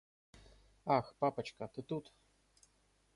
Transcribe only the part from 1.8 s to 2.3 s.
тут.